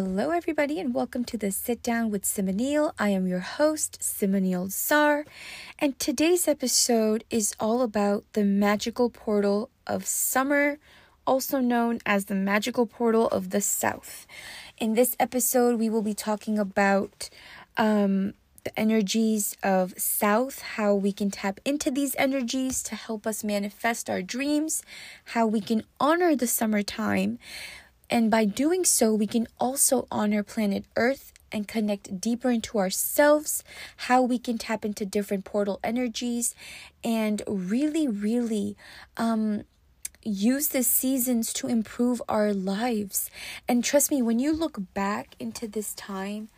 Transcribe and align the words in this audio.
Hello, 0.00 0.30
everybody, 0.30 0.78
and 0.78 0.94
welcome 0.94 1.24
to 1.24 1.36
the 1.36 1.50
Sit 1.50 1.82
Down 1.82 2.08
with 2.08 2.22
Simoneel. 2.22 2.92
I 3.00 3.08
am 3.08 3.26
your 3.26 3.40
host, 3.40 3.98
Simoneel 4.00 4.70
Czar, 4.70 5.24
and 5.80 5.98
today's 5.98 6.46
episode 6.46 7.24
is 7.30 7.52
all 7.58 7.82
about 7.82 8.22
the 8.34 8.44
magical 8.44 9.10
portal 9.10 9.70
of 9.88 10.06
summer, 10.06 10.78
also 11.26 11.58
known 11.58 11.98
as 12.06 12.26
the 12.26 12.36
magical 12.36 12.86
portal 12.86 13.26
of 13.30 13.50
the 13.50 13.60
South. 13.60 14.24
In 14.78 14.94
this 14.94 15.16
episode, 15.18 15.80
we 15.80 15.90
will 15.90 16.02
be 16.02 16.14
talking 16.14 16.60
about 16.60 17.28
um, 17.76 18.34
the 18.62 18.78
energies 18.78 19.56
of 19.64 19.94
South, 19.98 20.62
how 20.62 20.94
we 20.94 21.10
can 21.10 21.32
tap 21.32 21.58
into 21.64 21.90
these 21.90 22.14
energies 22.18 22.84
to 22.84 22.94
help 22.94 23.26
us 23.26 23.42
manifest 23.42 24.08
our 24.08 24.22
dreams, 24.22 24.80
how 25.34 25.44
we 25.44 25.60
can 25.60 25.82
honor 25.98 26.36
the 26.36 26.46
summertime 26.46 27.40
and 28.10 28.30
by 28.30 28.44
doing 28.44 28.84
so, 28.84 29.14
we 29.14 29.26
can 29.26 29.46
also 29.58 30.06
honor 30.10 30.42
planet 30.42 30.84
Earth 30.96 31.32
and 31.50 31.66
connect 31.66 32.20
deeper 32.20 32.50
into 32.50 32.78
ourselves, 32.78 33.64
how 34.08 34.22
we 34.22 34.38
can 34.38 34.58
tap 34.58 34.84
into 34.84 35.04
different 35.06 35.44
portal 35.44 35.80
energies, 35.82 36.54
and 37.02 37.42
really, 37.46 38.06
really 38.06 38.76
um, 39.16 39.64
use 40.22 40.68
the 40.68 40.82
seasons 40.82 41.52
to 41.54 41.66
improve 41.66 42.20
our 42.28 42.52
lives. 42.52 43.30
And 43.66 43.84
trust 43.84 44.10
me, 44.10 44.20
when 44.22 44.38
you 44.38 44.52
look 44.52 44.78
back 44.94 45.34
into 45.38 45.66
this 45.66 45.94
time, 45.94 46.48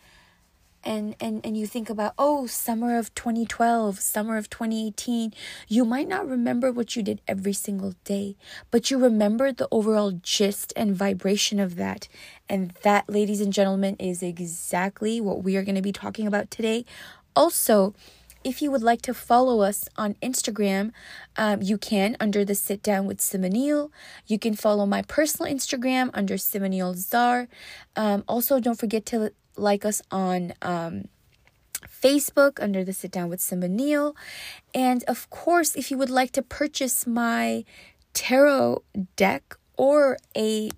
and 0.85 1.15
and 1.21 1.45
and 1.45 1.57
you 1.57 1.67
think 1.67 1.91
about 1.91 2.15
oh 2.19 2.47
summer 2.47 2.99
of 2.99 3.15
2012 3.15 4.01
summer 4.01 4.37
of 4.37 4.49
2018 4.49 5.33
you 5.69 5.85
might 5.85 6.09
not 6.09 6.29
remember 6.29 6.73
what 6.73 6.97
you 6.97 7.03
did 7.03 7.21
every 7.29 7.53
single 7.53 7.95
day 8.05 8.37
but 8.71 8.91
you 8.91 8.99
remember 8.99 9.53
the 9.53 9.69
overall 9.71 10.13
gist 10.23 10.73
and 10.77 10.97
vibration 10.97 11.61
of 11.61 11.77
that 11.77 12.09
and 12.49 12.71
that 12.83 13.09
ladies 13.09 13.41
and 13.41 13.53
gentlemen 13.53 13.97
is 13.99 14.23
exactly 14.23 15.21
what 15.21 15.43
we 15.43 15.57
are 15.57 15.65
going 15.65 15.75
to 15.75 15.83
be 15.83 15.93
talking 15.93 16.27
about 16.27 16.51
today 16.51 16.85
also 17.37 17.95
if 18.43 18.63
you 18.63 18.71
would 18.71 18.83
like 18.83 19.03
to 19.03 19.13
follow 19.13 19.61
us 19.61 19.87
on 19.97 20.15
Instagram, 20.23 20.93
um, 21.37 21.61
you 21.61 21.77
can 21.77 22.17
under 22.21 22.43
the 22.43 22.55
Sit 22.55 22.83
Down 22.83 23.07
with 23.07 23.19
Simoneel. 23.19 23.91
You 24.27 24.39
can 24.39 24.55
follow 24.55 24.87
my 24.87 25.03
personal 25.03 25.53
Instagram 25.53 26.11
under 26.15 26.35
Simoneel 26.35 26.97
Czar. 26.97 27.49
Um, 27.97 28.25
also, 28.27 28.59
don't 28.59 28.79
forget 28.79 29.05
to 29.07 29.33
like 29.61 29.85
us 29.85 30.03
on 30.11 30.55
um, 30.63 31.05
Facebook 31.89 32.63
under 32.63 32.85
the 32.85 32.93
Sit 32.93 33.11
Down 33.11 33.29
with 33.29 33.41
Simoneel. 33.41 34.15
And 34.75 35.05
of 35.05 35.29
course, 35.31 35.77
if 35.77 35.91
you 35.91 35.99
would 35.99 36.11
like 36.11 36.33
to 36.33 36.43
purchase 36.43 37.07
my 37.07 37.65
tarot 38.13 38.83
deck 39.17 39.57
or 39.77 40.19
a 40.37 40.71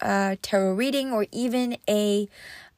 uh, 0.00 0.36
tarot 0.42 0.74
reading 0.74 1.12
or 1.12 1.26
even 1.32 1.78
a 1.88 2.28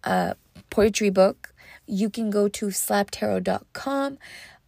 uh, 0.04 0.34
poetry 0.70 1.10
book, 1.10 1.54
you 1.86 2.10
can 2.10 2.30
go 2.30 2.48
to 2.48 2.66
slaptarot.com. 2.66 4.18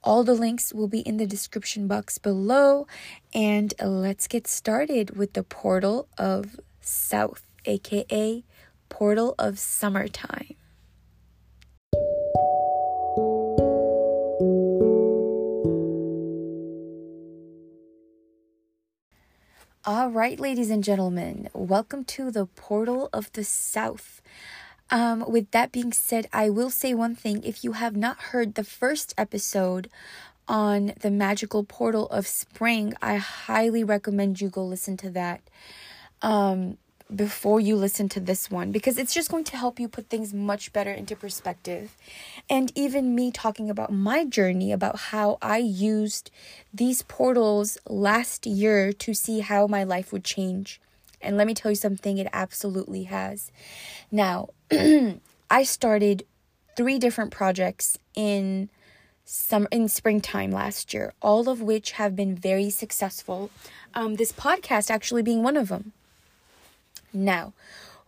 All 0.02 0.24
the 0.24 0.34
links 0.34 0.72
will 0.72 0.88
be 0.88 1.00
in 1.00 1.18
the 1.18 1.26
description 1.26 1.86
box 1.86 2.16
below. 2.16 2.86
And 3.34 3.74
let's 3.82 4.26
get 4.26 4.46
started 4.46 5.16
with 5.16 5.34
the 5.34 5.42
portal 5.42 6.08
of 6.16 6.58
South, 6.80 7.44
aka 7.66 8.42
portal 8.88 9.34
of 9.38 9.58
summertime. 9.58 10.56
All 19.86 20.10
right, 20.10 20.38
ladies 20.38 20.68
and 20.68 20.84
gentlemen, 20.84 21.48
welcome 21.54 22.04
to 22.04 22.30
the 22.30 22.44
portal 22.44 23.08
of 23.14 23.32
the 23.32 23.42
South. 23.42 24.20
Um, 24.90 25.24
with 25.26 25.50
that 25.52 25.72
being 25.72 25.94
said, 25.94 26.26
I 26.34 26.50
will 26.50 26.68
say 26.68 26.92
one 26.92 27.14
thing. 27.14 27.42
If 27.44 27.64
you 27.64 27.72
have 27.72 27.96
not 27.96 28.18
heard 28.18 28.56
the 28.56 28.62
first 28.62 29.14
episode 29.16 29.88
on 30.46 30.92
the 31.00 31.10
magical 31.10 31.64
portal 31.64 32.08
of 32.08 32.26
spring, 32.26 32.92
I 33.00 33.16
highly 33.16 33.82
recommend 33.82 34.42
you 34.42 34.50
go 34.50 34.66
listen 34.66 34.98
to 34.98 35.08
that. 35.12 35.40
Um, 36.20 36.76
before 37.14 37.60
you 37.60 37.76
listen 37.76 38.08
to 38.10 38.20
this 38.20 38.50
one 38.50 38.70
because 38.70 38.98
it's 38.98 39.14
just 39.14 39.30
going 39.30 39.44
to 39.44 39.56
help 39.56 39.80
you 39.80 39.88
put 39.88 40.08
things 40.08 40.32
much 40.32 40.72
better 40.72 40.92
into 40.92 41.16
perspective. 41.16 41.96
And 42.48 42.72
even 42.74 43.14
me 43.14 43.30
talking 43.30 43.70
about 43.70 43.92
my 43.92 44.24
journey, 44.24 44.72
about 44.72 44.96
how 44.96 45.38
I 45.42 45.58
used 45.58 46.30
these 46.72 47.02
portals 47.02 47.78
last 47.88 48.46
year 48.46 48.92
to 48.92 49.14
see 49.14 49.40
how 49.40 49.66
my 49.66 49.84
life 49.84 50.12
would 50.12 50.24
change. 50.24 50.80
And 51.20 51.36
let 51.36 51.46
me 51.46 51.54
tell 51.54 51.70
you 51.70 51.76
something, 51.76 52.18
it 52.18 52.28
absolutely 52.32 53.04
has. 53.04 53.50
Now, 54.10 54.48
I 55.50 55.62
started 55.64 56.24
three 56.76 56.98
different 56.98 57.30
projects 57.30 57.98
in 58.14 58.70
summer 59.24 59.68
in 59.70 59.88
springtime 59.88 60.50
last 60.50 60.92
year, 60.92 61.12
all 61.20 61.48
of 61.48 61.60
which 61.60 61.92
have 61.92 62.16
been 62.16 62.34
very 62.34 62.70
successful. 62.70 63.50
Um, 63.94 64.14
this 64.14 64.32
podcast 64.32 64.90
actually 64.90 65.22
being 65.22 65.42
one 65.42 65.56
of 65.56 65.68
them. 65.68 65.92
Now, 67.12 67.52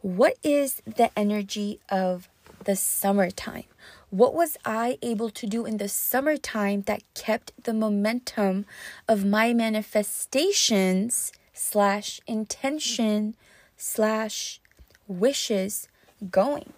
what 0.01 0.37
is 0.43 0.83
the 0.85 1.11
energy 1.17 1.81
of 1.89 2.29
the 2.65 2.77
summertime? 2.77 3.65
What 4.11 4.35
was 4.35 4.57
I 4.65 4.99
able 5.01 5.31
to 5.31 5.47
do 5.47 5.65
in 5.65 5.79
the 5.79 5.89
summertime 5.89 6.83
that 6.83 7.03
kept 7.15 7.53
the 7.65 7.73
momentum 7.73 8.67
of 9.09 9.25
my 9.25 9.55
manifestations 9.55 11.33
slash 11.55 12.21
intention 12.27 13.35
slash 13.77 14.61
wishes 15.09 15.89
going? 16.31 16.73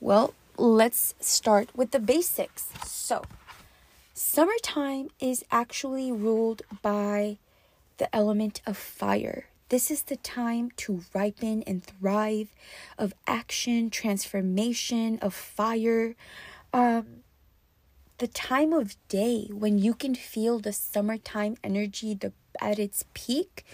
Well, 0.00 0.34
let's 0.56 1.14
start 1.20 1.68
with 1.76 1.90
the 1.90 2.00
basics. 2.00 2.68
So, 2.84 3.22
summertime 4.14 5.10
is 5.20 5.44
actually 5.50 6.10
ruled 6.10 6.62
by 6.80 7.36
the 7.98 8.14
element 8.16 8.62
of 8.66 8.78
fire. 8.78 9.49
This 9.70 9.88
is 9.88 10.02
the 10.02 10.16
time 10.16 10.72
to 10.78 11.02
ripen 11.14 11.62
and 11.62 11.82
thrive 11.82 12.48
of 12.98 13.14
action, 13.28 13.88
transformation, 13.88 15.20
of 15.22 15.32
fire. 15.32 16.16
Um, 16.72 17.22
the 18.18 18.26
time 18.26 18.72
of 18.72 18.96
day 19.06 19.48
when 19.52 19.78
you 19.78 19.94
can 19.94 20.16
feel 20.16 20.58
the 20.58 20.72
summertime 20.72 21.56
energy 21.62 22.14
the, 22.14 22.32
at 22.60 22.80
its 22.80 23.04
peak 23.14 23.64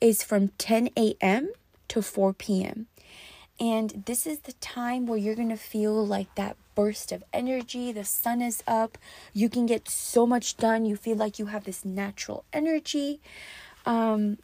is 0.00 0.24
from 0.24 0.48
10 0.58 0.90
a.m. 0.96 1.52
to 1.86 2.02
4 2.02 2.32
p.m. 2.32 2.88
And 3.60 4.02
this 4.06 4.26
is 4.26 4.40
the 4.40 4.54
time 4.54 5.06
where 5.06 5.18
you're 5.18 5.36
going 5.36 5.50
to 5.50 5.56
feel 5.56 6.04
like 6.04 6.34
that 6.34 6.56
burst 6.74 7.12
of 7.12 7.22
energy. 7.32 7.92
The 7.92 8.04
sun 8.04 8.42
is 8.42 8.60
up. 8.66 8.98
You 9.32 9.48
can 9.48 9.66
get 9.66 9.88
so 9.88 10.26
much 10.26 10.56
done. 10.56 10.84
You 10.84 10.96
feel 10.96 11.16
like 11.16 11.38
you 11.38 11.46
have 11.46 11.62
this 11.62 11.84
natural 11.84 12.44
energy. 12.52 13.20
Um, 13.86 14.38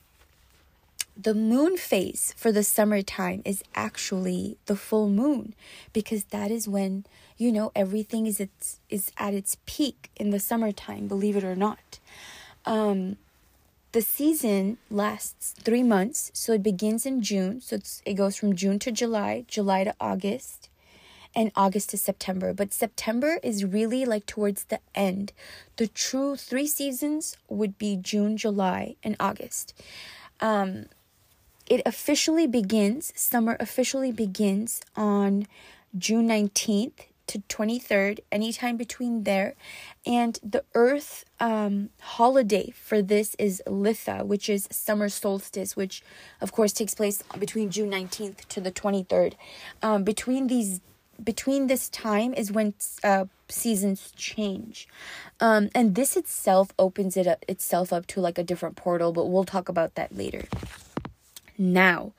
the 1.23 1.35
moon 1.35 1.77
phase 1.77 2.35
for 2.37 2.51
the 2.53 2.63
summertime 2.63 3.43
is 3.45 3.63
actually 3.75 4.57
the 4.67 4.77
full 4.77 5.09
moon 5.09 5.55
because 5.93 6.25
that 6.25 6.51
is 6.51 6.69
when 6.69 7.05
you 7.37 7.53
know 7.53 7.71
everything 7.75 8.27
is 8.27 8.41
its 8.41 8.81
is 8.89 9.13
at 9.19 9.35
its 9.35 9.57
peak 9.67 10.11
in 10.17 10.31
the 10.31 10.41
summertime 10.41 11.07
believe 11.09 11.37
it 11.37 11.45
or 11.45 11.57
not. 11.57 11.99
Um 12.65 13.17
the 13.93 14.03
season 14.03 14.79
lasts 14.89 15.55
3 15.59 15.83
months 15.83 16.31
so 16.33 16.53
it 16.53 16.63
begins 16.63 17.05
in 17.05 17.23
June 17.23 17.61
so 17.61 17.79
it 18.07 18.15
goes 18.15 18.37
from 18.37 18.55
June 18.55 18.79
to 18.79 18.93
July 18.93 19.45
July 19.49 19.85
to 19.85 19.95
August 20.01 20.69
and 21.35 21.53
August 21.55 21.91
to 21.91 21.97
September. 21.97 22.53
But 22.55 22.73
September 22.73 23.39
is 23.43 23.65
really 23.65 24.05
like 24.05 24.27
towards 24.27 24.65
the 24.65 24.81
end. 24.95 25.33
The 25.77 25.87
true 25.87 26.37
3 26.37 26.67
seasons 26.67 27.37
would 27.49 27.77
be 27.79 27.97
June 27.97 28.37
July 28.37 28.97
and 29.03 29.17
August. 29.21 29.75
Um 30.41 30.87
it 31.71 31.81
officially 31.87 32.49
begins, 32.49 33.13
summer 33.15 33.57
officially 33.61 34.11
begins 34.11 34.83
on 34.97 35.47
June 35.97 36.29
19th 36.29 37.07
to 37.29 37.39
23rd, 37.49 38.19
anytime 38.33 38.77
between 38.77 39.23
there. 39.23 39.55
And 40.05 40.37
the 40.43 40.65
Earth 40.75 41.25
um, 41.39 41.91
holiday 42.01 42.73
for 42.73 43.01
this 43.01 43.37
is 43.37 43.63
Litha, 43.69 44.27
which 44.27 44.49
is 44.49 44.67
summer 44.73 45.09
solstice, 45.09 45.77
which 45.77 46.03
of 46.41 46.51
course 46.51 46.73
takes 46.73 46.93
place 46.93 47.23
between 47.39 47.71
June 47.71 47.91
19th 47.93 48.49
to 48.49 48.61
the 48.61 48.73
23rd. 48.73 49.35
Um, 49.81 50.03
between 50.03 50.49
these 50.49 50.81
between 51.23 51.67
this 51.67 51.91
time 51.91 52.33
is 52.33 52.51
when 52.51 52.73
uh, 53.05 53.27
seasons 53.47 54.11
change 54.17 54.89
um, 55.39 55.69
and 55.75 55.95
this 55.95 56.17
itself 56.17 56.73
opens 56.79 57.15
it 57.15 57.27
up 57.27 57.45
itself 57.47 57.93
up 57.93 58.07
to 58.07 58.23
like 58.23 58.39
a 58.39 58.43
different 58.43 58.75
portal 58.75 59.13
but 59.13 59.27
we'll 59.27 59.45
talk 59.45 59.69
about 59.69 59.97
that 59.97 60.17
later 60.17 60.45
now. 61.61 62.13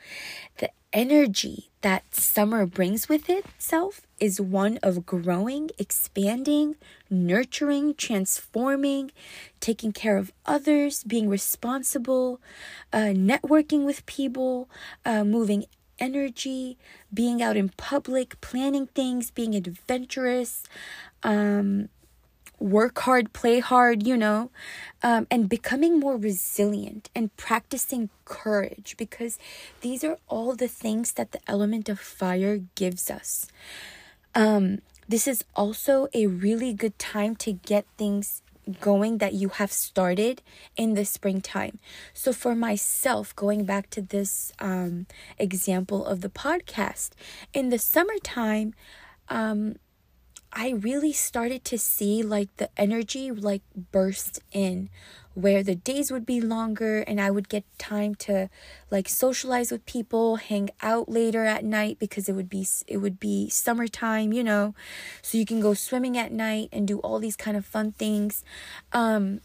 The 0.59 0.69
energy 0.93 1.69
that 1.81 2.13
summer 2.13 2.65
brings 2.65 3.09
with 3.09 3.29
itself 3.29 4.01
is 4.19 4.39
one 4.39 4.77
of 4.83 5.05
growing, 5.05 5.71
expanding, 5.79 6.75
nurturing, 7.09 7.95
transforming, 7.95 9.11
taking 9.59 9.91
care 9.91 10.17
of 10.17 10.31
others, 10.45 11.03
being 11.03 11.27
responsible, 11.27 12.39
uh, 12.93 13.13
networking 13.15 13.85
with 13.85 14.05
people, 14.05 14.69
uh, 15.05 15.23
moving 15.23 15.65
energy, 15.97 16.77
being 17.13 17.41
out 17.41 17.57
in 17.57 17.69
public, 17.69 18.39
planning 18.41 18.87
things, 18.87 19.31
being 19.31 19.55
adventurous, 19.55 20.63
um, 21.23 21.89
work 22.61 22.99
hard, 22.99 23.33
play 23.33 23.59
hard, 23.59 24.05
you 24.05 24.15
know, 24.15 24.51
um, 25.03 25.27
and 25.31 25.49
becoming 25.49 25.99
more 25.99 26.15
resilient 26.15 27.09
and 27.15 27.35
practicing 27.35 28.09
courage 28.25 28.95
because 28.97 29.39
these 29.81 30.03
are 30.03 30.17
all 30.27 30.55
the 30.55 30.67
things 30.67 31.13
that 31.13 31.31
the 31.31 31.39
element 31.47 31.89
of 31.89 31.99
fire 31.99 32.59
gives 32.75 33.09
us. 33.09 33.47
Um, 34.35 34.79
this 35.07 35.27
is 35.27 35.43
also 35.55 36.07
a 36.13 36.27
really 36.27 36.73
good 36.73 36.97
time 36.97 37.35
to 37.37 37.51
get 37.51 37.85
things 37.97 38.41
going 38.79 39.17
that 39.17 39.33
you 39.33 39.49
have 39.49 39.71
started 39.71 40.41
in 40.77 40.93
the 40.93 41.03
springtime. 41.03 41.79
So, 42.13 42.31
for 42.31 42.55
myself, 42.55 43.35
going 43.35 43.65
back 43.65 43.89
to 43.91 44.01
this 44.01 44.53
um, 44.59 45.07
example 45.37 46.05
of 46.05 46.21
the 46.21 46.29
podcast, 46.29 47.09
in 47.53 47.69
the 47.69 47.79
summertime, 47.79 48.73
um, 49.29 49.75
I 50.53 50.69
really 50.71 51.13
started 51.13 51.63
to 51.65 51.77
see 51.77 52.23
like 52.23 52.55
the 52.57 52.69
energy 52.75 53.31
like 53.31 53.61
burst 53.91 54.41
in 54.51 54.89
where 55.33 55.63
the 55.63 55.75
days 55.75 56.11
would 56.11 56.25
be 56.25 56.41
longer 56.41 57.01
and 57.01 57.21
I 57.21 57.31
would 57.31 57.47
get 57.47 57.63
time 57.77 58.15
to 58.15 58.49
like 58.89 59.07
socialize 59.07 59.71
with 59.71 59.85
people, 59.85 60.35
hang 60.35 60.69
out 60.81 61.07
later 61.07 61.45
at 61.45 61.63
night 61.63 61.99
because 61.99 62.27
it 62.27 62.33
would 62.33 62.49
be 62.49 62.67
it 62.87 62.97
would 62.97 63.19
be 63.19 63.49
summertime, 63.49 64.33
you 64.33 64.43
know. 64.43 64.75
So 65.21 65.37
you 65.37 65.45
can 65.45 65.61
go 65.61 65.73
swimming 65.73 66.17
at 66.17 66.33
night 66.33 66.69
and 66.73 66.87
do 66.87 66.99
all 66.99 67.19
these 67.19 67.37
kind 67.37 67.55
of 67.55 67.65
fun 67.65 67.93
things. 67.93 68.43
Um 68.91 69.39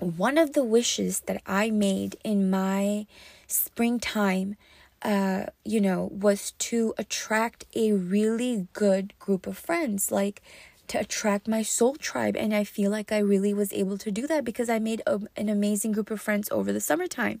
one 0.00 0.38
of 0.38 0.52
the 0.52 0.64
wishes 0.64 1.20
that 1.20 1.42
I 1.46 1.70
made 1.70 2.16
in 2.24 2.50
my 2.50 3.06
springtime 3.46 4.56
uh, 5.02 5.46
you 5.64 5.80
know, 5.80 6.08
was 6.12 6.52
to 6.52 6.94
attract 6.98 7.64
a 7.74 7.92
really 7.92 8.68
good 8.72 9.14
group 9.18 9.46
of 9.46 9.56
friends, 9.56 10.10
like 10.10 10.42
to 10.88 10.98
attract 10.98 11.46
my 11.46 11.62
soul 11.62 11.94
tribe. 11.94 12.36
And 12.36 12.54
I 12.54 12.64
feel 12.64 12.90
like 12.90 13.12
I 13.12 13.18
really 13.18 13.54
was 13.54 13.72
able 13.72 13.98
to 13.98 14.10
do 14.10 14.26
that 14.26 14.44
because 14.44 14.68
I 14.68 14.78
made 14.78 15.02
a, 15.06 15.20
an 15.36 15.48
amazing 15.48 15.92
group 15.92 16.10
of 16.10 16.20
friends 16.20 16.48
over 16.50 16.72
the 16.72 16.80
summertime. 16.80 17.40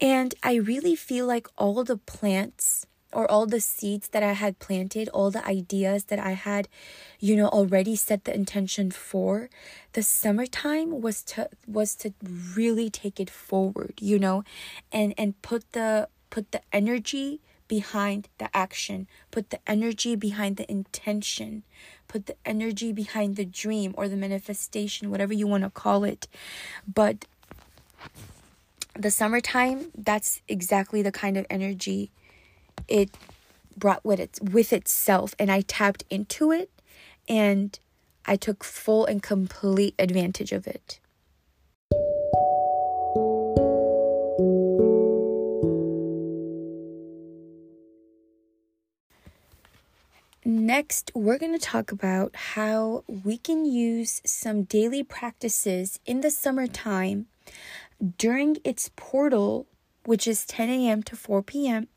And 0.00 0.34
I 0.42 0.54
really 0.54 0.96
feel 0.96 1.26
like 1.26 1.46
all 1.56 1.84
the 1.84 1.98
plants 1.98 2.86
or 3.12 3.30
all 3.30 3.46
the 3.46 3.60
seeds 3.60 4.08
that 4.08 4.22
I 4.22 4.32
had 4.32 4.58
planted, 4.58 5.08
all 5.10 5.30
the 5.30 5.46
ideas 5.46 6.04
that 6.04 6.18
I 6.18 6.32
had, 6.32 6.66
you 7.20 7.36
know, 7.36 7.48
already 7.48 7.94
set 7.94 8.24
the 8.24 8.34
intention 8.34 8.90
for, 8.90 9.50
the 9.92 10.02
summertime 10.02 11.02
was 11.02 11.22
to 11.24 11.50
was 11.66 11.94
to 11.96 12.14
really 12.56 12.88
take 12.88 13.20
it 13.20 13.28
forward, 13.28 13.94
you 14.00 14.18
know, 14.18 14.44
and 14.90 15.12
and 15.18 15.40
put 15.42 15.70
the 15.72 16.08
Put 16.32 16.50
the 16.50 16.62
energy 16.72 17.40
behind 17.68 18.30
the 18.38 18.48
action. 18.56 19.06
Put 19.30 19.50
the 19.50 19.58
energy 19.66 20.16
behind 20.16 20.56
the 20.56 20.70
intention. 20.70 21.62
Put 22.08 22.24
the 22.24 22.36
energy 22.46 22.90
behind 22.90 23.36
the 23.36 23.44
dream 23.44 23.92
or 23.98 24.08
the 24.08 24.16
manifestation, 24.16 25.10
whatever 25.10 25.34
you 25.34 25.46
want 25.46 25.64
to 25.64 25.68
call 25.68 26.04
it. 26.04 26.28
But 26.88 27.26
the 28.98 29.10
summertime, 29.10 29.90
that's 29.94 30.40
exactly 30.48 31.02
the 31.02 31.12
kind 31.12 31.36
of 31.36 31.44
energy 31.50 32.10
it 32.88 33.10
brought 33.76 34.02
with 34.02 34.18
it 34.18 34.38
with 34.40 34.72
itself 34.72 35.34
and 35.38 35.52
I 35.52 35.60
tapped 35.60 36.04
into 36.08 36.50
it 36.50 36.70
and 37.28 37.78
I 38.24 38.36
took 38.36 38.64
full 38.64 39.04
and 39.04 39.22
complete 39.22 39.94
advantage 39.98 40.52
of 40.52 40.66
it. 40.66 40.98
Next, 50.72 51.12
we're 51.14 51.36
going 51.36 51.52
to 51.52 51.58
talk 51.58 51.92
about 51.92 52.34
how 52.34 53.04
we 53.06 53.36
can 53.36 53.66
use 53.66 54.22
some 54.24 54.62
daily 54.62 55.02
practices 55.02 56.00
in 56.06 56.22
the 56.22 56.30
summertime 56.30 57.26
during 58.16 58.56
its 58.64 58.90
portal, 58.96 59.66
which 60.06 60.26
is 60.26 60.46
10 60.46 60.70
a.m. 60.70 61.02
to 61.02 61.14
4 61.14 61.42
p.m., 61.42 61.88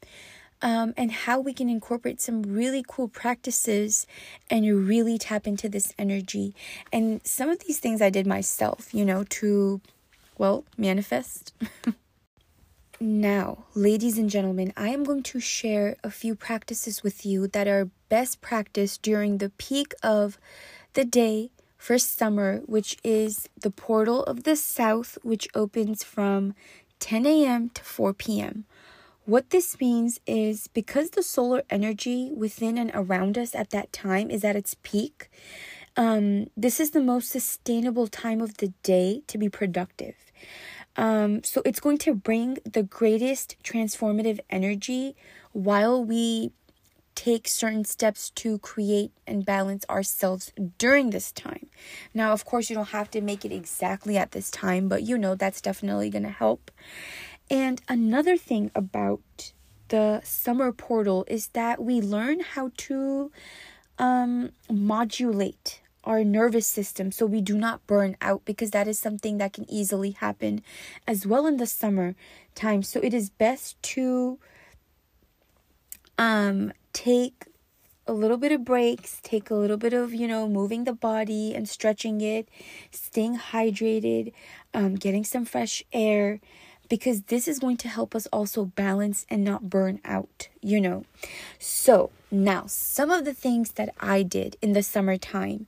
um, 0.61 0.93
and 0.97 1.09
how 1.09 1.39
we 1.39 1.53
can 1.53 1.69
incorporate 1.69 2.19
some 2.19 2.41
really 2.43 2.83
cool 2.85 3.07
practices 3.07 4.05
and 4.49 4.85
really 4.85 5.17
tap 5.17 5.47
into 5.47 5.69
this 5.69 5.93
energy. 5.97 6.53
And 6.91 7.25
some 7.25 7.47
of 7.47 7.59
these 7.59 7.79
things 7.79 8.01
I 8.01 8.09
did 8.09 8.27
myself, 8.27 8.93
you 8.93 9.05
know, 9.05 9.23
to, 9.39 9.79
well, 10.37 10.65
manifest. 10.77 11.53
Now, 13.01 13.65
ladies 13.75 14.17
and 14.17 14.29
gentlemen, 14.29 14.71
I 14.77 14.87
am 14.87 15.03
going 15.03 15.23
to 15.23 15.41
share 15.41 15.97
a 16.01 16.09
few 16.09 16.33
practices 16.33 17.03
with 17.03 17.25
you 17.25 17.45
that 17.49 17.67
are 17.67 17.89
best 18.07 18.39
practice 18.39 18.97
during 18.97 19.37
the 19.37 19.49
peak 19.49 19.93
of 20.01 20.39
the 20.93 21.03
day 21.03 21.51
for 21.77 21.97
summer, 21.97 22.61
which 22.65 22.97
is 23.03 23.49
the 23.59 23.69
portal 23.69 24.23
of 24.23 24.43
the 24.43 24.55
south, 24.55 25.17
which 25.23 25.49
opens 25.53 26.05
from 26.05 26.55
10 27.01 27.25
a.m. 27.25 27.69
to 27.71 27.83
4 27.83 28.13
p.m. 28.13 28.63
What 29.25 29.49
this 29.49 29.77
means 29.81 30.21
is 30.25 30.67
because 30.67 31.09
the 31.09 31.23
solar 31.23 31.63
energy 31.69 32.31
within 32.33 32.77
and 32.77 32.91
around 32.93 33.37
us 33.37 33.53
at 33.53 33.71
that 33.71 33.91
time 33.91 34.31
is 34.31 34.45
at 34.45 34.55
its 34.55 34.77
peak, 34.83 35.29
um, 35.97 36.47
this 36.55 36.79
is 36.79 36.91
the 36.91 37.01
most 37.01 37.29
sustainable 37.29 38.07
time 38.07 38.39
of 38.39 38.57
the 38.57 38.69
day 38.83 39.21
to 39.27 39.37
be 39.37 39.49
productive. 39.49 40.15
Um, 40.97 41.43
so 41.43 41.61
it's 41.65 41.79
going 41.79 41.97
to 41.99 42.13
bring 42.13 42.57
the 42.63 42.83
greatest 42.83 43.55
transformative 43.63 44.39
energy 44.49 45.15
while 45.51 46.03
we 46.03 46.51
take 47.15 47.47
certain 47.47 47.85
steps 47.85 48.29
to 48.29 48.59
create 48.59 49.11
and 49.25 49.45
balance 49.45 49.85
ourselves 49.89 50.51
during 50.77 51.09
this 51.09 51.31
time. 51.31 51.67
Now, 52.13 52.33
of 52.33 52.45
course, 52.45 52.69
you 52.69 52.75
don't 52.75 52.89
have 52.89 53.09
to 53.11 53.21
make 53.21 53.45
it 53.45 53.51
exactly 53.51 54.17
at 54.17 54.31
this 54.31 54.51
time, 54.51 54.89
but 54.89 55.03
you 55.03 55.17
know 55.17 55.33
that's 55.35 55.61
definitely 55.61 56.09
going 56.09 56.23
to 56.23 56.29
help. 56.29 56.71
And 57.49 57.81
another 57.87 58.37
thing 58.37 58.69
about 58.75 59.53
the 59.89 60.21
summer 60.23 60.71
portal 60.71 61.25
is 61.27 61.49
that 61.49 61.81
we 61.81 62.01
learn 62.01 62.41
how 62.41 62.71
to 62.77 63.31
um, 63.97 64.51
modulate 64.69 65.81
our 66.05 66.23
nervous 66.23 66.67
system 66.67 67.11
so 67.11 67.25
we 67.25 67.41
do 67.41 67.57
not 67.57 67.85
burn 67.87 68.15
out 68.21 68.43
because 68.45 68.71
that 68.71 68.87
is 68.87 68.99
something 68.99 69.37
that 69.37 69.53
can 69.53 69.69
easily 69.69 70.11
happen 70.11 70.61
as 71.07 71.25
well 71.25 71.47
in 71.47 71.57
the 71.57 71.65
summer 71.67 72.15
time. 72.53 72.83
So 72.83 72.99
it 73.01 73.13
is 73.13 73.29
best 73.29 73.81
to 73.93 74.39
um 76.17 76.71
take 76.93 77.45
a 78.07 78.13
little 78.13 78.37
bit 78.37 78.51
of 78.51 78.63
breaks, 78.63 79.19
take 79.23 79.49
a 79.49 79.55
little 79.55 79.77
bit 79.77 79.93
of, 79.93 80.13
you 80.13 80.27
know, 80.27 80.47
moving 80.47 80.83
the 80.83 80.93
body 80.93 81.55
and 81.55 81.67
stretching 81.67 82.21
it, 82.21 82.47
staying 82.91 83.37
hydrated, 83.37 84.31
um, 84.73 84.95
getting 84.95 85.23
some 85.23 85.43
fresh 85.43 85.83
air, 85.91 86.39
because 86.89 87.23
this 87.23 87.47
is 87.47 87.59
going 87.59 87.77
to 87.77 87.87
help 87.87 88.15
us 88.15 88.27
also 88.27 88.65
balance 88.65 89.25
and 89.29 89.43
not 89.43 89.69
burn 89.69 89.99
out, 90.05 90.49
you 90.61 90.79
know. 90.79 91.03
So, 91.59 92.11
now 92.31 92.65
some 92.67 93.11
of 93.11 93.25
the 93.25 93.33
things 93.33 93.73
that 93.73 93.93
I 93.99 94.23
did 94.23 94.57
in 94.61 94.73
the 94.73 94.83
summertime 94.83 95.67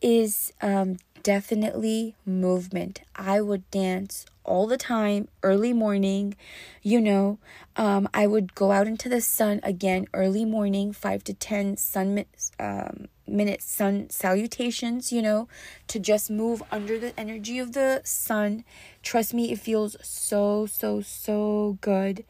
is 0.00 0.52
um, 0.62 0.98
definitely 1.22 2.14
movement. 2.24 3.00
I 3.16 3.40
would 3.40 3.70
dance 3.70 4.26
all 4.44 4.66
the 4.66 4.78
time, 4.78 5.28
early 5.42 5.72
morning. 5.72 6.34
You 6.82 7.00
know, 7.00 7.38
um, 7.76 8.08
I 8.14 8.26
would 8.26 8.54
go 8.54 8.72
out 8.72 8.86
into 8.86 9.08
the 9.08 9.20
sun 9.20 9.60
again, 9.62 10.06
early 10.14 10.44
morning, 10.44 10.92
five 10.92 11.22
to 11.24 11.34
ten 11.34 11.76
sun 11.76 12.24
um, 12.58 13.08
minute 13.28 13.62
sun 13.62 14.10
salutations. 14.10 15.12
You 15.12 15.22
know, 15.22 15.48
to 15.88 15.98
just 15.98 16.30
move 16.30 16.62
under 16.70 16.98
the 16.98 17.18
energy 17.18 17.58
of 17.58 17.72
the 17.72 18.00
sun. 18.04 18.64
Trust 19.02 19.34
me, 19.34 19.52
it 19.52 19.58
feels 19.60 19.96
so 20.02 20.66
so 20.66 21.00
so 21.00 21.78
good. 21.80 22.24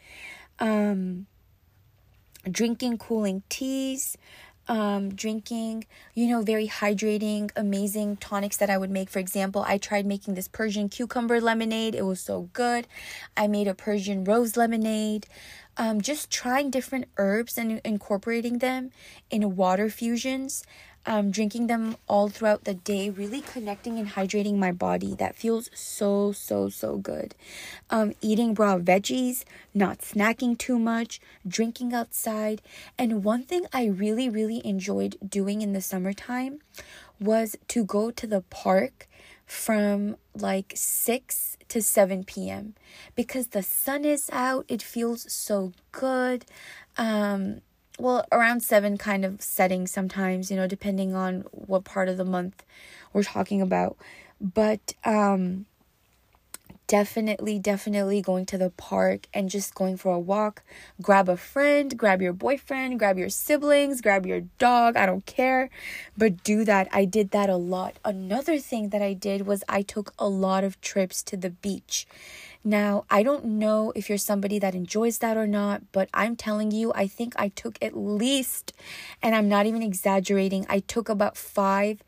Um, 0.61 1.27
drinking 2.51 2.99
cooling 2.99 3.43
teas 3.49 4.17
um, 4.69 5.15
drinking, 5.15 5.87
you 6.15 6.27
know, 6.27 6.43
very 6.43 6.69
hydrating, 6.69 7.51
amazing 7.57 8.19
tonics 8.19 8.59
that 8.59 8.69
I 8.69 8.77
would 8.77 8.91
make. 8.91 9.09
For 9.09 9.19
example, 9.19 9.65
I 9.67 9.79
tried 9.79 10.07
making 10.07 10.35
this 10.35 10.47
Persian 10.47 10.89
cucumber 10.89 11.41
lemonade. 11.41 11.95
It 11.95 12.05
was 12.05 12.21
so 12.21 12.51
good. 12.53 12.87
I 13.37 13.47
made 13.47 13.67
a 13.67 13.75
Persian 13.75 14.25
rose 14.25 14.57
lemonade. 14.57 15.27
Um, 15.79 16.01
just 16.01 16.29
trying 16.29 16.71
different 16.71 17.07
herbs 17.19 17.57
and 17.57 17.81
incorporating 17.85 18.59
them 18.59 18.91
in 19.31 19.55
water 19.55 19.89
fusions 19.89 20.65
um, 21.09 21.31
drinking 21.31 21.69
them 21.69 21.97
all 22.07 22.29
throughout 22.29 22.65
the 22.65 22.75
day, 22.75 23.09
really 23.09 23.41
connecting 23.41 23.99
and 23.99 24.11
hydrating 24.11 24.57
my 24.57 24.73
body. 24.73 25.15
That 25.15 25.35
feels 25.35 25.71
so, 25.73 26.33
so, 26.33 26.69
so 26.69 26.99
good. 26.99 27.35
Um, 27.89 28.13
eating 28.21 28.53
raw 28.53 28.77
veggies, 28.77 29.45
not 29.73 30.01
snacking 30.01 30.59
too 30.59 30.79
much, 30.79 31.19
drinking 31.47 31.95
outside. 31.95 32.61
And 32.99 33.25
one 33.25 33.43
thing 33.43 33.65
I 33.73 33.87
really, 33.87 34.29
really 34.29 34.65
enjoyed 34.67 35.17
doing 35.27 35.63
in 35.63 35.73
the 35.73 35.81
summertime 35.81 36.61
was 37.19 37.57
to 37.69 37.85
go 37.85 38.11
to 38.11 38.27
the 38.27 38.43
park 38.43 39.09
from 39.49 40.17
like 40.35 40.73
6 40.77 41.57
to 41.69 41.83
7 41.83 42.25
p.m. 42.25 42.75
because 43.17 43.49
the 43.49 43.63
sun 43.63 44.05
is 44.05 44.29
out. 44.33 44.67
It 44.69 44.83
feels 44.83 45.33
so 45.33 45.73
good. 45.91 46.45
Um, 46.97 47.63
well, 47.99 48.25
around 48.31 48.63
7 48.63 48.99
kind 48.99 49.25
of 49.25 49.43
setting 49.43 49.87
sometimes, 49.87 50.51
you 50.51 50.57
know, 50.57 50.67
depending 50.69 51.15
on 51.15 51.41
what 51.51 51.85
part 51.85 52.09
of 52.09 52.17
the 52.19 52.25
month 52.25 52.63
we're 53.13 53.25
talking 53.25 53.61
about. 53.61 53.97
But 54.41 54.95
um 55.05 55.67
definitely, 56.89 57.59
definitely 57.59 58.21
going 58.21 58.47
to 58.47 58.59
the 58.59 58.71
park 58.71 59.29
and 59.33 59.51
just 59.51 59.75
going 59.75 59.97
for 59.97 60.13
a 60.13 60.19
walk. 60.19 60.63
Grab 61.01 61.29
a 61.29 61.37
friend, 61.37 61.97
grab 61.97 62.21
your 62.21 62.33
boyfriend, 62.33 62.99
grab 62.99 63.19
your 63.19 63.29
siblings, 63.29 64.01
grab 64.01 64.27
your 64.27 64.41
dog. 64.59 64.97
I 64.97 65.07
don't 65.07 65.27
care. 65.27 65.71
But 66.17 66.43
do 66.43 66.65
that. 66.65 66.89
I 66.91 67.05
did 67.05 67.31
that 67.31 67.51
a 67.51 67.57
lot. 67.57 67.99
Another 68.05 68.59
thing 68.59 68.89
that 68.89 69.03
I 69.03 69.13
did 69.13 69.47
was 69.47 69.63
I 69.69 69.83
took 69.83 70.13
a 70.19 70.29
lot 70.29 70.65
of 70.65 70.81
trips 70.81 71.23
to 71.25 71.37
the 71.37 71.51
beach. 71.51 72.07
Now, 72.65 73.05
I 73.09 73.23
don't 73.23 73.45
know 73.45 73.93
if 73.95 74.09
you're 74.09 74.19
somebody 74.19 74.59
that 74.59 74.75
enjoys 74.75 75.19
that 75.19 75.37
or 75.37 75.47
not, 75.47 75.93
but 75.93 76.09
I'm 76.13 76.37
telling 76.37 76.71
you, 76.71 76.93
I 76.93 77.07
think 77.07 77.35
I 77.37 77.49
took 77.49 77.79
at 77.81 77.97
least, 77.97 78.73
and 79.23 79.35
I'm 79.35 79.49
not 79.49 79.67
even 79.67 79.81
exaggerating, 79.81 80.67
I 80.69 80.81
took 80.81 81.09
about 81.09 81.37
five 81.37 82.03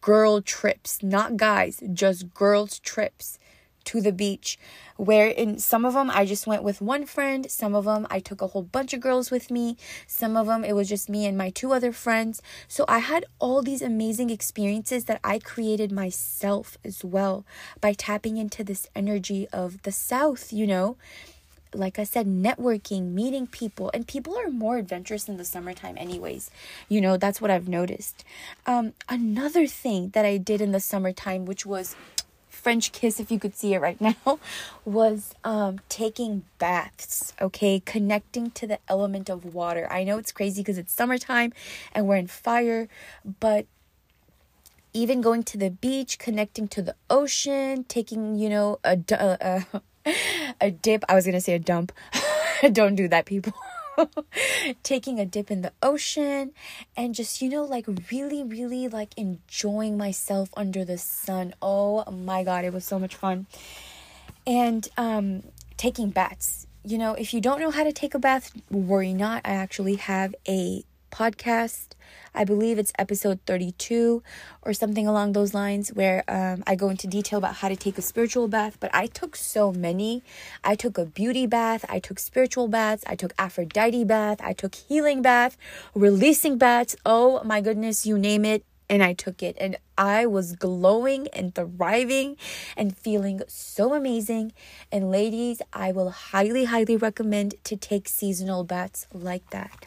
girl 0.00 0.40
trips, 0.40 1.02
not 1.02 1.36
guys, 1.36 1.82
just 1.92 2.32
girls' 2.32 2.78
trips 2.78 3.38
to 3.86 4.00
the 4.00 4.12
beach 4.12 4.58
where 4.96 5.28
in 5.28 5.58
some 5.58 5.84
of 5.84 5.94
them 5.94 6.10
I 6.10 6.24
just 6.24 6.46
went 6.46 6.62
with 6.62 6.80
one 6.80 7.06
friend, 7.06 7.50
some 7.50 7.74
of 7.74 7.84
them 7.84 8.06
I 8.10 8.20
took 8.20 8.40
a 8.40 8.48
whole 8.48 8.62
bunch 8.62 8.92
of 8.92 9.00
girls 9.00 9.30
with 9.30 9.50
me, 9.50 9.76
some 10.06 10.36
of 10.36 10.46
them 10.46 10.64
it 10.64 10.74
was 10.74 10.88
just 10.88 11.08
me 11.08 11.26
and 11.26 11.36
my 11.36 11.50
two 11.50 11.72
other 11.72 11.92
friends. 11.92 12.42
So 12.68 12.84
I 12.88 12.98
had 12.98 13.24
all 13.38 13.62
these 13.62 13.82
amazing 13.82 14.30
experiences 14.30 15.04
that 15.04 15.20
I 15.22 15.38
created 15.38 15.92
myself 15.92 16.78
as 16.84 17.04
well 17.04 17.44
by 17.80 17.92
tapping 17.92 18.36
into 18.36 18.64
this 18.64 18.88
energy 18.94 19.48
of 19.52 19.82
the 19.82 19.92
south, 19.92 20.52
you 20.52 20.66
know 20.66 20.96
like 21.74 21.98
I 21.98 22.04
said, 22.04 22.26
networking, 22.26 23.12
meeting 23.12 23.46
people, 23.46 23.90
and 23.92 24.06
people 24.06 24.36
are 24.38 24.48
more 24.48 24.78
adventurous 24.78 25.28
in 25.28 25.36
the 25.36 25.44
summertime, 25.44 25.96
anyways. 25.98 26.50
You 26.88 27.00
know, 27.00 27.16
that's 27.16 27.40
what 27.40 27.50
I've 27.50 27.68
noticed. 27.68 28.24
Um, 28.66 28.94
another 29.08 29.66
thing 29.66 30.10
that 30.10 30.24
I 30.24 30.38
did 30.38 30.60
in 30.60 30.72
the 30.72 30.80
summertime, 30.80 31.44
which 31.44 31.66
was 31.66 31.94
French 32.66 32.90
kiss, 32.90 33.20
if 33.20 33.30
you 33.30 33.38
could 33.38 33.54
see 33.54 33.74
it 33.74 33.78
right 33.78 34.00
now, 34.00 34.40
was 34.84 35.36
um, 35.44 35.78
taking 35.88 36.42
baths, 36.58 37.32
okay? 37.40 37.78
Connecting 37.78 38.50
to 38.50 38.66
the 38.66 38.80
element 38.88 39.30
of 39.30 39.54
water. 39.54 39.86
I 39.88 40.02
know 40.02 40.18
it's 40.18 40.32
crazy 40.32 40.62
because 40.62 40.76
it's 40.76 40.92
summertime 40.92 41.52
and 41.92 42.08
we're 42.08 42.16
in 42.16 42.26
fire, 42.26 42.88
but 43.38 43.66
even 44.92 45.20
going 45.20 45.44
to 45.44 45.56
the 45.56 45.70
beach, 45.70 46.18
connecting 46.18 46.66
to 46.66 46.82
the 46.82 46.96
ocean, 47.08 47.84
taking, 47.84 48.34
you 48.34 48.48
know, 48.48 48.80
a, 48.82 48.98
a, 50.04 50.12
a 50.60 50.70
dip. 50.72 51.04
I 51.08 51.14
was 51.14 51.24
going 51.24 51.36
to 51.36 51.40
say 51.40 51.54
a 51.54 51.60
dump. 51.60 51.92
Don't 52.72 52.96
do 52.96 53.06
that, 53.06 53.26
people. 53.26 53.54
taking 54.82 55.18
a 55.20 55.26
dip 55.26 55.50
in 55.50 55.62
the 55.62 55.72
ocean 55.82 56.52
and 56.96 57.14
just 57.14 57.40
you 57.40 57.48
know 57.48 57.64
like 57.64 57.86
really 58.10 58.42
really 58.42 58.88
like 58.88 59.12
enjoying 59.16 59.96
myself 59.96 60.50
under 60.56 60.84
the 60.84 60.98
sun. 60.98 61.54
Oh 61.60 62.08
my 62.10 62.44
god 62.44 62.64
it 62.64 62.72
was 62.72 62.84
so 62.84 62.98
much 62.98 63.14
fun. 63.14 63.46
And 64.46 64.88
um 64.96 65.42
taking 65.76 66.10
baths. 66.10 66.66
You 66.84 66.98
know 66.98 67.14
if 67.14 67.34
you 67.34 67.40
don't 67.40 67.60
know 67.60 67.70
how 67.70 67.84
to 67.84 67.92
take 67.92 68.14
a 68.14 68.18
bath 68.18 68.52
worry 68.70 69.12
not. 69.12 69.42
I 69.44 69.50
actually 69.52 69.96
have 69.96 70.34
a 70.48 70.84
podcast. 71.10 71.88
I 72.34 72.44
believe 72.44 72.78
it's 72.78 72.92
episode 72.98 73.40
32 73.46 74.22
or 74.62 74.72
something 74.72 75.06
along 75.06 75.32
those 75.32 75.54
lines, 75.54 75.88
where 75.90 76.22
um, 76.28 76.62
I 76.66 76.74
go 76.74 76.90
into 76.90 77.06
detail 77.06 77.38
about 77.38 77.56
how 77.56 77.68
to 77.68 77.76
take 77.76 77.98
a 77.98 78.02
spiritual 78.02 78.46
bath. 78.48 78.76
But 78.78 78.94
I 78.94 79.06
took 79.06 79.36
so 79.36 79.72
many. 79.72 80.22
I 80.62 80.74
took 80.74 80.98
a 80.98 81.06
beauty 81.06 81.46
bath, 81.46 81.84
I 81.88 81.98
took 81.98 82.18
spiritual 82.18 82.68
baths, 82.68 83.04
I 83.06 83.16
took 83.16 83.32
Aphrodite 83.38 84.04
bath, 84.04 84.38
I 84.42 84.52
took 84.52 84.74
healing 84.74 85.22
bath, 85.22 85.56
releasing 85.94 86.58
baths. 86.58 86.94
Oh 87.06 87.42
my 87.44 87.60
goodness, 87.60 88.04
you 88.06 88.18
name 88.18 88.44
it. 88.44 88.64
And 88.88 89.02
I 89.02 89.14
took 89.14 89.42
it, 89.42 89.56
and 89.58 89.76
I 89.98 90.26
was 90.26 90.54
glowing 90.54 91.26
and 91.32 91.52
thriving 91.52 92.36
and 92.76 92.96
feeling 92.96 93.42
so 93.48 93.94
amazing. 93.94 94.52
And 94.92 95.10
ladies, 95.10 95.60
I 95.72 95.90
will 95.90 96.10
highly, 96.10 96.66
highly 96.66 96.96
recommend 96.96 97.56
to 97.64 97.76
take 97.76 98.06
seasonal 98.06 98.62
baths 98.62 99.08
like 99.12 99.50
that 99.50 99.84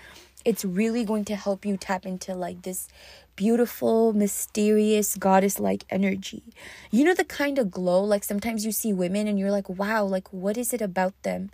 it's 0.50 0.66
really 0.66 1.04
going 1.06 1.26
to 1.26 1.36
help 1.36 1.64
you 1.64 1.78
tap 1.78 2.08
into 2.08 2.34
like 2.34 2.64
this 2.64 2.88
beautiful, 3.36 4.14
mysterious, 4.14 5.16
goddess 5.16 5.60
like 5.60 5.86
energy. 5.92 6.42
You 6.90 7.06
know, 7.06 7.14
the 7.14 7.24
kind 7.24 7.60
of 7.60 7.70
glow, 7.70 8.04
like 8.04 8.24
sometimes 8.24 8.66
you 8.66 8.72
see 8.72 8.92
women 8.92 9.28
and 9.28 9.38
you're 9.38 9.52
like, 9.52 9.70
wow, 9.70 10.04
like 10.06 10.34
what 10.34 10.58
is 10.58 10.74
it 10.74 10.82
about 10.82 11.14
them? 11.22 11.52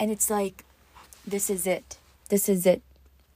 And 0.00 0.10
it's 0.10 0.30
like, 0.30 0.64
this 1.24 1.48
is 1.48 1.64
it. 1.64 1.98
This 2.28 2.48
is 2.48 2.66
it. 2.66 2.82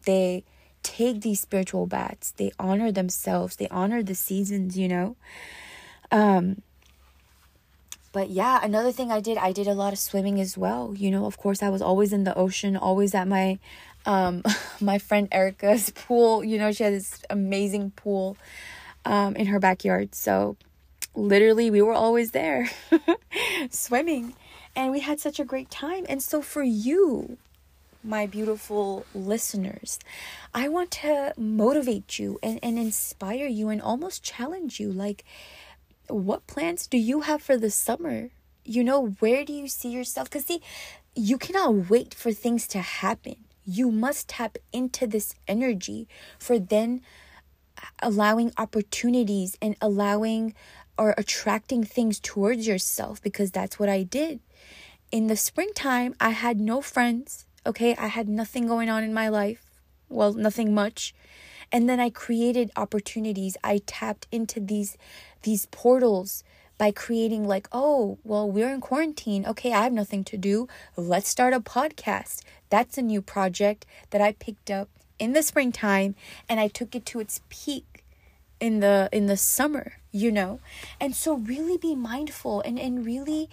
They 0.05 0.43
take 0.83 1.21
these 1.21 1.41
spiritual 1.41 1.87
baths, 1.87 2.33
they 2.33 2.51
honor 2.59 2.91
themselves, 2.91 3.55
they 3.55 3.69
honor 3.69 4.03
the 4.03 4.17
seasons, 4.17 4.77
you 4.77 4.89
know? 4.89 5.15
Um, 6.11 6.63
but 8.11 8.31
yeah, 8.31 8.59
another 8.65 8.91
thing 8.91 9.13
I 9.13 9.21
did, 9.21 9.39
I 9.39 9.53
did 9.53 9.69
a 9.69 9.75
lot 9.75 9.93
of 9.93 9.99
swimming 9.99 10.41
as 10.41 10.59
well. 10.59 10.95
You 10.97 11.11
know, 11.11 11.27
of 11.27 11.37
course, 11.37 11.63
I 11.63 11.69
was 11.69 11.83
always 11.83 12.13
in 12.13 12.25
the 12.25 12.35
ocean, 12.35 12.77
always 12.77 13.15
at 13.15 13.29
my 13.29 13.59
um, 14.07 14.43
my 14.81 14.99
friend 14.99 15.29
Erica's 15.31 15.91
pool. 15.91 16.45
You 16.45 16.59
know, 16.59 16.73
she 16.73 16.85
has 16.85 16.95
this 16.95 17.23
amazing 17.31 17.93
pool 17.93 18.37
um, 19.05 19.37
in 19.37 19.47
her 19.47 19.59
backyard. 19.59 20.15
So 20.15 20.57
literally, 21.15 21.71
we 21.71 21.83
were 21.83 21.95
always 21.95 22.31
there 22.33 22.71
swimming. 23.71 24.35
And 24.77 24.93
we 24.93 25.01
had 25.01 25.19
such 25.19 25.41
a 25.41 25.45
great 25.45 25.71
time. 25.71 26.07
And 26.09 26.23
so, 26.23 26.41
for 26.41 26.63
you, 26.63 27.39
my 28.05 28.27
beautiful 28.27 29.05
listeners, 29.13 29.99
I 30.55 30.69
want 30.69 30.93
to 31.03 31.35
motivate 31.37 32.19
you 32.19 32.39
and, 32.45 32.61
and 32.63 32.79
inspire 32.79 33.47
you 33.47 33.71
and 33.71 33.83
almost 33.83 34.23
challenge 34.23 34.79
you. 34.79 34.93
Like, 34.93 35.25
what 36.07 36.47
plans 36.47 36.87
do 36.87 36.97
you 36.97 37.23
have 37.23 37.43
for 37.43 37.57
the 37.57 37.71
summer? 37.71 38.31
You 38.65 38.85
know, 38.85 39.17
where 39.19 39.45
do 39.45 39.53
you 39.53 39.67
see 39.67 39.91
yourself? 39.91 40.31
Because, 40.31 40.45
see, 40.45 40.61
you 41.17 41.39
cannot 41.39 41.91
wait 41.91 42.15
for 42.15 42.31
things 42.33 42.69
to 42.69 42.79
happen 42.79 43.37
you 43.69 43.91
must 43.91 44.29
tap 44.29 44.57
into 44.73 45.07
this 45.07 45.35
energy 45.47 46.09
for 46.39 46.59
then 46.59 47.03
allowing 48.01 48.51
opportunities 48.57 49.59
and 49.61 49.77
allowing 49.83 50.55
or 50.97 51.15
attracting 51.19 51.85
things 51.85 52.19
towards 52.19 52.67
yourself 52.67 53.23
because 53.23 53.51
that's 53.51 53.79
what 53.79 53.91
I 53.91 54.05
did. 54.05 54.41
In 55.13 55.27
the 55.27 55.37
springtime, 55.37 56.15
I 56.19 56.31
had 56.31 56.59
no 56.59 56.81
friends, 56.81 57.45
okay? 57.67 57.95
I 57.97 58.07
had 58.07 58.27
nothing 58.27 58.67
going 58.67 58.89
on 58.89 59.05
in 59.05 59.13
my 59.13 59.29
life. 59.29 59.71
Well, 60.09 60.33
nothing 60.33 60.73
much. 60.75 61.15
And 61.71 61.91
then 61.91 62.01
I 62.01 62.09
created 62.09 62.71
opportunities. 62.75 63.59
I 63.63 63.83
tapped 63.85 64.27
into 64.33 64.61
these 64.61 64.97
these 65.43 65.67
portals 65.67 66.43
by 66.79 66.91
creating 66.93 67.47
like, 67.47 67.69
"Oh, 67.73 68.19
well, 68.25 68.51
we're 68.51 68.73
in 68.73 68.81
quarantine. 68.81 69.45
Okay, 69.45 69.73
I 69.73 69.83
have 69.83 69.93
nothing 69.93 70.25
to 70.25 70.37
do. 70.37 70.69
Let's 70.97 71.29
start 71.29 71.53
a 71.53 71.61
podcast." 71.61 72.43
That's 72.71 72.99
a 72.99 73.03
new 73.03 73.21
project 73.21 73.85
that 74.11 74.21
I 74.21 74.33
picked 74.33 74.71
up 74.71 74.89
in 75.19 75.33
the 75.33 75.43
springtime 75.43 76.15
and 76.49 76.61
I 76.61 76.69
took 76.69 76.95
it 76.95 77.05
to 77.07 77.21
its 77.21 77.41
peak 77.49 78.05
in 78.61 78.81
the 78.81 79.09
in 79.13 79.27
the 79.27 79.37
summer, 79.37 79.95
you 80.13 80.31
know. 80.33 80.61
And 81.01 81.15
so 81.15 81.35
really 81.35 81.77
be 81.77 81.95
mindful 81.95 82.61
and 82.63 82.79
and 82.79 83.05
really 83.05 83.49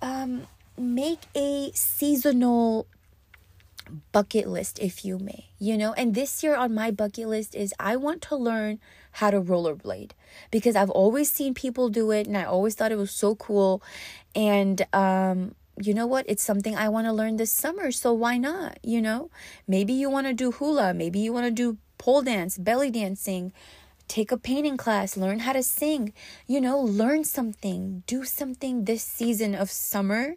um 0.00 0.46
make 0.76 1.20
a 1.34 1.70
seasonal 1.74 2.86
bucket 4.12 4.48
list 4.48 4.78
if 4.78 5.04
you 5.04 5.18
may 5.18 5.46
you 5.58 5.76
know 5.76 5.92
and 5.94 6.14
this 6.14 6.42
year 6.42 6.56
on 6.56 6.74
my 6.74 6.90
bucket 6.90 7.28
list 7.28 7.54
is 7.54 7.74
i 7.78 7.96
want 7.96 8.22
to 8.22 8.36
learn 8.36 8.78
how 9.12 9.30
to 9.30 9.40
rollerblade 9.40 10.12
because 10.50 10.76
i've 10.76 10.90
always 10.90 11.30
seen 11.30 11.54
people 11.54 11.88
do 11.88 12.10
it 12.10 12.26
and 12.26 12.36
i 12.36 12.44
always 12.44 12.74
thought 12.74 12.92
it 12.92 12.98
was 12.98 13.10
so 13.10 13.34
cool 13.34 13.82
and 14.34 14.86
um 14.92 15.54
you 15.80 15.94
know 15.94 16.06
what? 16.06 16.24
It's 16.28 16.42
something 16.42 16.76
I 16.76 16.88
want 16.88 17.06
to 17.06 17.12
learn 17.12 17.36
this 17.36 17.52
summer. 17.52 17.92
So 17.92 18.12
why 18.12 18.36
not? 18.36 18.78
You 18.82 19.00
know, 19.00 19.30
maybe 19.66 19.92
you 19.92 20.10
want 20.10 20.26
to 20.26 20.34
do 20.34 20.50
hula, 20.50 20.94
maybe 20.94 21.20
you 21.20 21.32
want 21.32 21.46
to 21.46 21.50
do 21.50 21.78
pole 21.98 22.22
dance, 22.22 22.58
belly 22.58 22.90
dancing, 22.90 23.52
take 24.06 24.32
a 24.32 24.36
painting 24.36 24.76
class, 24.76 25.16
learn 25.16 25.40
how 25.40 25.52
to 25.52 25.62
sing, 25.62 26.12
you 26.46 26.60
know, 26.60 26.80
learn 26.80 27.24
something, 27.24 28.02
do 28.06 28.24
something 28.24 28.84
this 28.84 29.02
season 29.02 29.54
of 29.54 29.70
summer, 29.70 30.34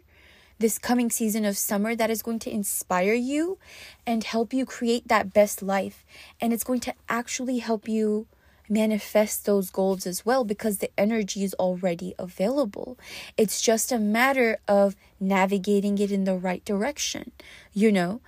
this 0.62 0.78
coming 0.78 1.10
season 1.10 1.44
of 1.44 1.58
summer 1.58 1.94
that 1.94 2.08
is 2.08 2.22
going 2.22 2.38
to 2.38 2.50
inspire 2.50 3.12
you 3.12 3.58
and 4.06 4.24
help 4.24 4.54
you 4.54 4.64
create 4.64 5.08
that 5.08 5.34
best 5.34 5.62
life. 5.62 6.04
And 6.40 6.52
it's 6.52 6.64
going 6.64 6.80
to 6.80 6.94
actually 7.08 7.58
help 7.58 7.88
you 7.88 8.26
manifest 8.68 9.44
those 9.44 9.68
goals 9.68 10.06
as 10.06 10.24
well 10.24 10.44
because 10.44 10.78
the 10.78 10.90
energy 10.98 11.44
is 11.44 11.52
already 11.54 12.14
available. 12.18 12.98
It's 13.36 13.60
just 13.60 13.92
a 13.92 13.98
matter 13.98 14.58
of 14.66 14.96
navigating 15.20 15.98
it 15.98 16.10
in 16.10 16.24
the 16.24 16.36
right 16.36 16.64
direction, 16.64 17.32
you 17.74 17.92
know? 17.92 18.20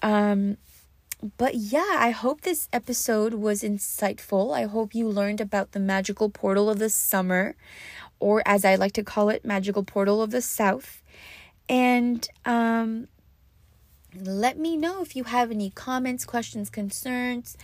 Um, 0.00 0.58
but 1.36 1.56
yeah, 1.56 1.96
I 1.98 2.10
hope 2.10 2.42
this 2.42 2.68
episode 2.72 3.34
was 3.34 3.62
insightful. 3.62 4.54
I 4.54 4.66
hope 4.66 4.94
you 4.94 5.08
learned 5.08 5.40
about 5.40 5.72
the 5.72 5.80
magical 5.80 6.30
portal 6.30 6.70
of 6.70 6.78
the 6.78 6.90
summer 6.90 7.56
or 8.20 8.42
as 8.46 8.64
I 8.64 8.74
like 8.74 8.92
to 8.92 9.04
call 9.04 9.28
it, 9.28 9.44
Magical 9.44 9.82
Portal 9.82 10.20
of 10.22 10.30
the 10.30 10.42
South. 10.42 11.02
And 11.68 12.28
um, 12.44 13.08
let 14.14 14.58
me 14.58 14.76
know 14.76 15.02
if 15.02 15.14
you 15.14 15.24
have 15.24 15.50
any 15.50 15.70
comments, 15.70 16.24
questions, 16.24 16.70
concerns. 16.70 17.56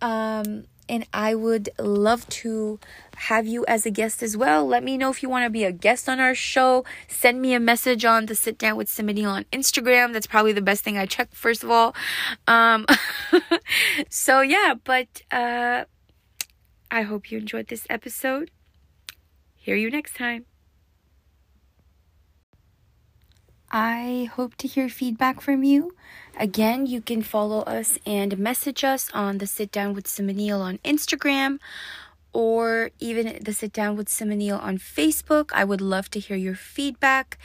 Um, 0.00 0.64
and 0.88 1.06
I 1.12 1.34
would 1.34 1.70
love 1.78 2.28
to 2.28 2.78
have 3.16 3.46
you 3.46 3.64
as 3.66 3.86
a 3.86 3.90
guest 3.90 4.22
as 4.22 4.36
well. 4.36 4.66
Let 4.66 4.84
me 4.84 4.96
know 4.96 5.10
if 5.10 5.22
you 5.22 5.28
want 5.28 5.44
to 5.44 5.50
be 5.50 5.64
a 5.64 5.72
guest 5.72 6.08
on 6.08 6.20
our 6.20 6.34
show. 6.34 6.84
Send 7.08 7.42
me 7.42 7.54
a 7.54 7.60
message 7.60 8.04
on 8.04 8.26
the 8.26 8.34
Sit 8.34 8.58
Down 8.58 8.76
with 8.76 8.88
Simone 8.88 9.24
on 9.24 9.44
Instagram. 9.52 10.12
That's 10.12 10.26
probably 10.26 10.52
the 10.52 10.62
best 10.62 10.84
thing 10.84 10.96
I 10.96 11.06
check 11.06 11.32
first 11.32 11.64
of 11.64 11.70
all. 11.70 11.94
Um, 12.46 12.86
so 14.10 14.42
yeah, 14.42 14.74
but 14.84 15.22
uh, 15.30 15.84
I 16.90 17.02
hope 17.02 17.30
you 17.30 17.38
enjoyed 17.38 17.68
this 17.68 17.86
episode. 17.90 18.50
Hear 19.56 19.76
you 19.76 19.90
next 19.90 20.14
time. 20.14 20.44
I 23.70 24.30
hope 24.32 24.54
to 24.56 24.68
hear 24.68 24.88
feedback 24.88 25.40
from 25.40 25.64
you. 25.64 25.94
Again, 26.38 26.86
you 26.86 27.00
can 27.00 27.22
follow 27.22 27.60
us 27.62 27.98
and 28.06 28.38
message 28.38 28.84
us 28.84 29.10
on 29.12 29.38
the 29.38 29.46
Sit 29.46 29.72
Down 29.72 29.94
with 29.94 30.06
Simoneel 30.06 30.60
on 30.60 30.78
Instagram 30.78 31.58
or 32.32 32.90
even 33.00 33.38
the 33.42 33.52
Sit 33.52 33.72
Down 33.72 33.96
with 33.96 34.08
Simoneel 34.08 34.62
on 34.62 34.78
Facebook. 34.78 35.50
I 35.52 35.64
would 35.64 35.80
love 35.80 36.10
to 36.10 36.20
hear 36.20 36.36
your 36.36 36.54
feedback. 36.54 37.38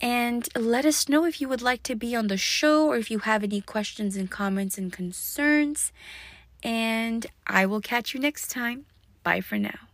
And 0.00 0.48
let 0.54 0.84
us 0.84 1.08
know 1.08 1.24
if 1.24 1.40
you 1.40 1.48
would 1.48 1.62
like 1.62 1.82
to 1.84 1.96
be 1.96 2.14
on 2.14 2.28
the 2.28 2.36
show 2.36 2.86
or 2.86 2.96
if 2.96 3.10
you 3.10 3.20
have 3.20 3.42
any 3.42 3.60
questions 3.60 4.16
and 4.16 4.30
comments 4.30 4.78
and 4.78 4.92
concerns. 4.92 5.92
And 6.62 7.26
I 7.46 7.66
will 7.66 7.80
catch 7.80 8.14
you 8.14 8.20
next 8.20 8.50
time. 8.50 8.84
Bye 9.24 9.40
for 9.40 9.58
now. 9.58 9.87